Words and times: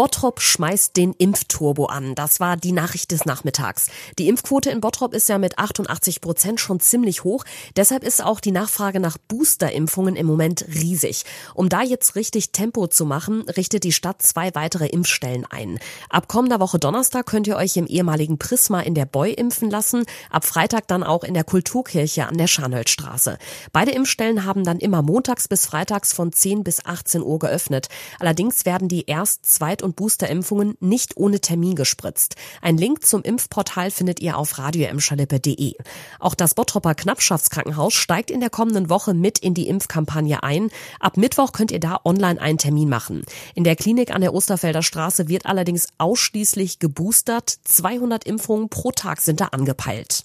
Bottrop 0.00 0.40
schmeißt 0.40 0.96
den 0.96 1.12
Impfturbo 1.12 1.84
an. 1.84 2.14
Das 2.14 2.40
war 2.40 2.56
die 2.56 2.72
Nachricht 2.72 3.10
des 3.10 3.26
Nachmittags. 3.26 3.88
Die 4.18 4.28
Impfquote 4.28 4.70
in 4.70 4.80
Bottrop 4.80 5.12
ist 5.12 5.28
ja 5.28 5.36
mit 5.36 5.58
88 5.58 6.22
Prozent 6.22 6.58
schon 6.58 6.80
ziemlich 6.80 7.22
hoch. 7.22 7.44
Deshalb 7.76 8.02
ist 8.02 8.24
auch 8.24 8.40
die 8.40 8.50
Nachfrage 8.50 8.98
nach 8.98 9.18
Boosterimpfungen 9.18 10.16
im 10.16 10.24
Moment 10.24 10.64
riesig. 10.68 11.24
Um 11.52 11.68
da 11.68 11.82
jetzt 11.82 12.14
richtig 12.14 12.50
Tempo 12.52 12.86
zu 12.86 13.04
machen, 13.04 13.42
richtet 13.42 13.84
die 13.84 13.92
Stadt 13.92 14.22
zwei 14.22 14.54
weitere 14.54 14.86
Impfstellen 14.86 15.44
ein. 15.44 15.78
Ab 16.08 16.28
kommender 16.28 16.60
Woche 16.60 16.78
Donnerstag 16.78 17.26
könnt 17.26 17.46
ihr 17.46 17.56
euch 17.56 17.76
im 17.76 17.86
ehemaligen 17.86 18.38
Prisma 18.38 18.80
in 18.80 18.94
der 18.94 19.04
Boy 19.04 19.34
impfen 19.34 19.68
lassen. 19.68 20.06
Ab 20.30 20.46
Freitag 20.46 20.88
dann 20.88 21.02
auch 21.02 21.24
in 21.24 21.34
der 21.34 21.44
Kulturkirche 21.44 22.26
an 22.26 22.38
der 22.38 22.46
Scharnhölzstraße. 22.46 23.36
Beide 23.74 23.90
Impfstellen 23.90 24.46
haben 24.46 24.64
dann 24.64 24.78
immer 24.78 25.02
montags 25.02 25.46
bis 25.46 25.66
freitags 25.66 26.14
von 26.14 26.32
10 26.32 26.64
bis 26.64 26.86
18 26.86 27.20
Uhr 27.20 27.38
geöffnet. 27.38 27.88
Allerdings 28.18 28.64
werden 28.64 28.88
die 28.88 29.04
Erst-, 29.04 29.44
Zweit- 29.44 29.82
und 29.82 29.89
und 29.90 29.96
Boosterimpfungen 29.96 30.76
nicht 30.80 31.16
ohne 31.16 31.40
Termin 31.40 31.74
gespritzt. 31.74 32.36
Ein 32.62 32.76
Link 32.76 33.04
zum 33.04 33.22
Impfportal 33.22 33.90
findet 33.90 34.20
ihr 34.20 34.38
auf 34.38 34.58
radioemschalippe.de. 34.58 35.74
Auch 36.20 36.34
das 36.36 36.54
Bottropper 36.54 36.94
Knappschaftskrankenhaus 36.94 37.92
steigt 37.92 38.30
in 38.30 38.40
der 38.40 38.50
kommenden 38.50 38.88
Woche 38.88 39.14
mit 39.14 39.40
in 39.40 39.54
die 39.54 39.68
Impfkampagne 39.68 40.42
ein. 40.44 40.70
Ab 41.00 41.16
Mittwoch 41.16 41.52
könnt 41.52 41.72
ihr 41.72 41.80
da 41.80 42.00
online 42.04 42.40
einen 42.40 42.58
Termin 42.58 42.88
machen. 42.88 43.24
In 43.54 43.64
der 43.64 43.74
Klinik 43.74 44.14
an 44.14 44.20
der 44.20 44.32
Osterfelder 44.32 44.82
Straße 44.82 45.28
wird 45.28 45.46
allerdings 45.46 45.88
ausschließlich 45.98 46.78
geboostert. 46.78 47.58
200 47.64 48.24
Impfungen 48.24 48.68
pro 48.68 48.92
Tag 48.92 49.20
sind 49.20 49.40
da 49.40 49.46
angepeilt. 49.46 50.24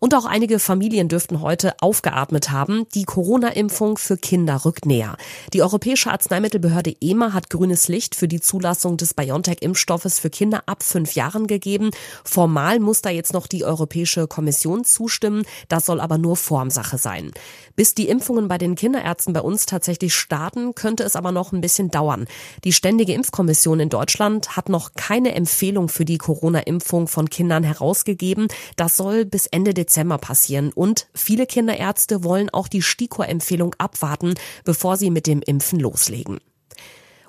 Und 0.00 0.14
auch 0.14 0.24
einige 0.24 0.58
Familien 0.58 1.08
dürften 1.08 1.42
heute 1.42 1.74
aufgeatmet 1.80 2.50
haben. 2.50 2.86
Die 2.94 3.04
Corona-Impfung 3.04 3.98
für 3.98 4.16
Kinder 4.16 4.64
rückt 4.64 4.86
näher. 4.86 5.18
Die 5.52 5.60
Europäische 5.60 6.10
Arzneimittelbehörde 6.10 6.96
EMA 7.02 7.34
hat 7.34 7.50
grünes 7.50 7.86
Licht 7.88 8.14
für 8.14 8.26
die 8.26 8.40
Zulassung 8.40 8.96
des 8.96 9.12
BioNTech-Impfstoffes 9.12 10.18
für 10.18 10.30
Kinder 10.30 10.62
ab 10.64 10.82
fünf 10.82 11.14
Jahren 11.16 11.46
gegeben. 11.46 11.90
Formal 12.24 12.80
muss 12.80 13.02
da 13.02 13.10
jetzt 13.10 13.34
noch 13.34 13.46
die 13.46 13.62
Europäische 13.62 14.26
Kommission 14.26 14.84
zustimmen. 14.84 15.42
Das 15.68 15.84
soll 15.84 16.00
aber 16.00 16.16
nur 16.16 16.36
Formsache 16.36 16.96
sein. 16.96 17.32
Bis 17.76 17.94
die 17.94 18.08
Impfungen 18.08 18.48
bei 18.48 18.56
den 18.56 18.76
Kinderärzten 18.76 19.34
bei 19.34 19.42
uns 19.42 19.66
tatsächlich 19.66 20.14
starten, 20.14 20.74
könnte 20.74 21.04
es 21.04 21.14
aber 21.14 21.30
noch 21.30 21.52
ein 21.52 21.60
bisschen 21.60 21.90
dauern. 21.90 22.26
Die 22.64 22.72
Ständige 22.72 23.12
Impfkommission 23.12 23.80
in 23.80 23.90
Deutschland 23.90 24.56
hat 24.56 24.70
noch 24.70 24.94
keine 24.94 25.34
Empfehlung 25.34 25.90
für 25.90 26.06
die 26.06 26.18
Corona-Impfung 26.18 27.06
von 27.06 27.28
Kindern 27.28 27.64
herausgegeben. 27.64 28.48
Das 28.76 28.96
soll 28.96 29.26
bis 29.26 29.46
Ende 29.46 29.74
Dezember 29.74 29.89
Dezember 29.90 30.18
passieren 30.18 30.72
und 30.72 31.08
viele 31.14 31.46
Kinderärzte 31.46 32.22
wollen 32.22 32.48
auch 32.50 32.68
die 32.68 32.82
STIKO-Empfehlung 32.82 33.74
abwarten, 33.78 34.34
bevor 34.64 34.96
sie 34.96 35.10
mit 35.10 35.26
dem 35.26 35.42
Impfen 35.42 35.80
loslegen. 35.80 36.38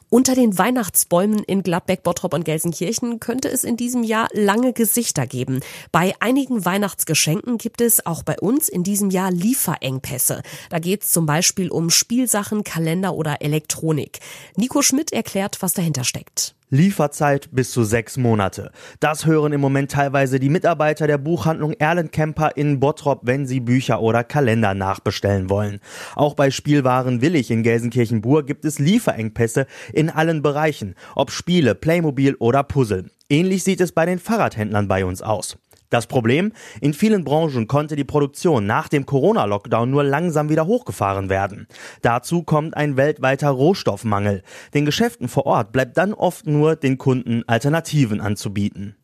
Unter 0.09 0.35
den 0.35 0.57
Weihnachtsbäumen 0.57 1.39
in 1.39 1.63
Gladbeck, 1.63 2.03
Bottrop 2.03 2.33
und 2.33 2.43
Gelsenkirchen 2.43 3.21
könnte 3.21 3.49
es 3.49 3.63
in 3.63 3.77
diesem 3.77 4.03
Jahr 4.03 4.27
lange 4.33 4.73
Gesichter 4.73 5.25
geben. 5.25 5.61
Bei 5.91 6.13
einigen 6.19 6.65
Weihnachtsgeschenken 6.65 7.57
gibt 7.57 7.79
es 7.79 8.05
auch 8.05 8.21
bei 8.21 8.37
uns 8.37 8.67
in 8.67 8.83
diesem 8.83 9.09
Jahr 9.09 9.31
Lieferengpässe. 9.31 10.43
Da 10.69 10.79
geht 10.79 11.03
es 11.03 11.11
zum 11.11 11.25
Beispiel 11.25 11.71
um 11.71 11.89
Spielsachen, 11.89 12.65
Kalender 12.65 13.15
oder 13.15 13.41
Elektronik. 13.41 14.19
Nico 14.57 14.81
Schmidt 14.81 15.13
erklärt, 15.13 15.61
was 15.61 15.73
dahinter 15.73 16.03
steckt. 16.03 16.55
Lieferzeit 16.71 17.49
bis 17.51 17.71
zu 17.71 17.83
sechs 17.83 18.15
Monate. 18.15 18.71
Das 19.01 19.25
hören 19.25 19.51
im 19.51 19.59
Moment 19.59 19.91
teilweise 19.91 20.39
die 20.39 20.47
Mitarbeiter 20.47 21.05
der 21.05 21.17
Buchhandlung 21.17 21.73
Erlenkemper 21.73 22.55
in 22.55 22.79
Bottrop, 22.79 23.19
wenn 23.23 23.45
sie 23.45 23.59
Bücher 23.59 24.01
oder 24.01 24.23
Kalender 24.23 24.73
nachbestellen 24.73 25.49
wollen. 25.49 25.81
Auch 26.15 26.33
bei 26.33 26.49
Spielwaren 26.49 27.21
Willig 27.21 27.51
in 27.51 27.61
Gelsenkirchen-Bur 27.61 28.45
gibt 28.45 28.63
es 28.63 28.79
Lieferengpässe 28.79 29.67
in 29.91 30.09
allen 30.09 30.41
Bereichen, 30.41 30.95
ob 31.13 31.31
Spiele, 31.31 31.75
Playmobil 31.75 32.35
oder 32.35 32.63
Puzzle. 32.63 33.11
Ähnlich 33.29 33.65
sieht 33.65 33.81
es 33.81 33.91
bei 33.91 34.05
den 34.05 34.19
Fahrradhändlern 34.19 34.87
bei 34.87 35.03
uns 35.03 35.21
aus. 35.21 35.57
Das 35.91 36.07
Problem? 36.07 36.53
In 36.79 36.93
vielen 36.93 37.25
Branchen 37.25 37.67
konnte 37.67 37.97
die 37.97 38.05
Produktion 38.05 38.65
nach 38.65 38.87
dem 38.87 39.05
Corona-Lockdown 39.05 39.91
nur 39.91 40.05
langsam 40.05 40.47
wieder 40.47 40.65
hochgefahren 40.65 41.27
werden. 41.27 41.67
Dazu 42.01 42.43
kommt 42.43 42.77
ein 42.77 42.95
weltweiter 42.95 43.49
Rohstoffmangel. 43.49 44.41
Den 44.73 44.85
Geschäften 44.85 45.27
vor 45.27 45.45
Ort 45.45 45.73
bleibt 45.73 45.97
dann 45.97 46.13
oft 46.13 46.47
nur 46.47 46.77
den 46.77 46.97
Kunden 46.97 47.43
Alternativen 47.45 48.21
anzubieten. 48.21 48.95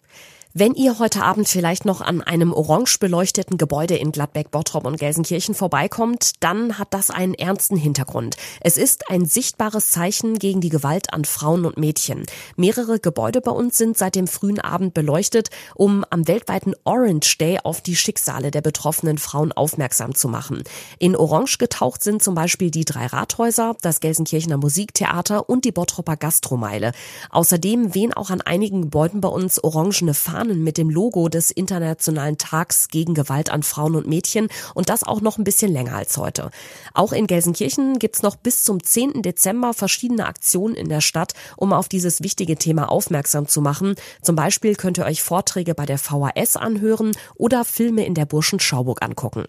Wenn 0.59 0.73
ihr 0.73 0.97
heute 0.97 1.23
Abend 1.23 1.47
vielleicht 1.47 1.85
noch 1.85 2.01
an 2.01 2.23
einem 2.23 2.51
orange 2.51 2.97
beleuchteten 2.97 3.59
Gebäude 3.59 3.95
in 3.95 4.11
Gladbeck, 4.11 4.49
Bottrop 4.49 4.87
und 4.87 4.97
Gelsenkirchen 4.97 5.53
vorbeikommt, 5.53 6.31
dann 6.39 6.79
hat 6.79 6.95
das 6.95 7.11
einen 7.11 7.35
ernsten 7.35 7.77
Hintergrund. 7.77 8.37
Es 8.61 8.75
ist 8.75 9.11
ein 9.11 9.25
sichtbares 9.25 9.91
Zeichen 9.91 10.39
gegen 10.39 10.59
die 10.59 10.69
Gewalt 10.69 11.13
an 11.13 11.25
Frauen 11.25 11.63
und 11.63 11.77
Mädchen. 11.77 12.23
Mehrere 12.55 12.99
Gebäude 12.99 13.39
bei 13.39 13.51
uns 13.51 13.77
sind 13.77 13.99
seit 13.99 14.15
dem 14.15 14.25
frühen 14.25 14.59
Abend 14.59 14.95
beleuchtet, 14.95 15.51
um 15.75 16.03
am 16.09 16.27
weltweiten 16.27 16.73
Orange 16.85 17.37
Day 17.37 17.59
auf 17.63 17.81
die 17.81 17.95
Schicksale 17.95 18.49
der 18.49 18.61
betroffenen 18.61 19.19
Frauen 19.19 19.51
aufmerksam 19.51 20.15
zu 20.15 20.27
machen. 20.27 20.63
In 20.97 21.15
Orange 21.15 21.59
getaucht 21.59 22.03
sind 22.03 22.23
zum 22.23 22.33
Beispiel 22.33 22.71
die 22.71 22.83
drei 22.83 23.05
Rathäuser, 23.05 23.75
das 23.83 23.99
Gelsenkirchener 23.99 24.57
Musiktheater 24.57 25.51
und 25.51 25.65
die 25.65 25.71
Bottropper 25.71 26.17
Gastromeile. 26.17 26.93
Außerdem 27.29 27.93
wehen 27.93 28.11
auch 28.11 28.31
an 28.31 28.41
einigen 28.41 28.81
Gebäuden 28.81 29.21
bei 29.21 29.29
uns 29.29 29.63
orangene 29.63 30.15
Fahnen 30.15 30.46
Fahnen 30.47 30.63
mit 30.63 30.77
dem 30.77 30.89
Logo 30.89 31.27
des 31.27 31.51
Internationalen 31.51 32.37
Tags 32.37 32.87
gegen 32.87 33.13
Gewalt 33.13 33.49
an 33.49 33.63
Frauen 33.63 33.95
und 33.95 34.07
Mädchen 34.07 34.47
und 34.73 34.87
das 34.87 35.03
auch 35.03 35.19
noch 35.19 35.37
ein 35.37 35.43
bisschen 35.43 35.71
länger 35.73 35.95
als 35.95 36.15
heute. 36.15 36.51
Auch 36.93 37.11
in 37.11 37.27
Gelsenkirchen 37.27 37.99
gibt's 37.99 38.21
noch 38.21 38.37
bis 38.37 38.63
zum 38.63 38.81
10. 38.81 39.23
Dezember 39.23 39.73
verschiedene 39.73 40.25
Aktionen 40.25 40.75
in 40.75 40.87
der 40.87 41.01
Stadt, 41.01 41.33
um 41.57 41.73
auf 41.73 41.89
dieses 41.89 42.23
wichtige 42.23 42.55
Thema 42.55 42.89
aufmerksam 42.89 43.47
zu 43.47 43.61
machen. 43.61 43.95
Zum 44.21 44.37
Beispiel 44.37 44.75
könnt 44.75 44.97
ihr 44.97 45.05
euch 45.05 45.21
Vorträge 45.21 45.75
bei 45.75 45.85
der 45.85 45.97
VHS 45.97 46.55
anhören 46.55 47.11
oder 47.35 47.65
Filme 47.65 48.05
in 48.05 48.13
der 48.13 48.25
Burschen 48.25 48.61
Schauburg 48.61 49.01
angucken. 49.01 49.43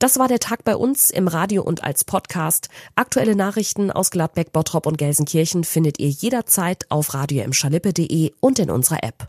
Das 0.00 0.18
war 0.18 0.26
der 0.26 0.40
Tag 0.40 0.64
bei 0.64 0.74
uns 0.74 1.10
im 1.10 1.28
Radio 1.28 1.62
und 1.62 1.84
als 1.84 2.04
Podcast. 2.04 2.68
Aktuelle 2.96 3.36
Nachrichten 3.36 3.92
aus 3.92 4.10
Gladbeck, 4.10 4.52
Bottrop 4.52 4.86
und 4.86 4.96
Gelsenkirchen 4.96 5.62
findet 5.62 6.00
ihr 6.00 6.08
jederzeit 6.08 6.86
auf 6.88 7.14
radioimschalippe.de 7.14 8.32
und 8.40 8.58
in 8.58 8.70
unserer 8.70 9.02
App. 9.02 9.28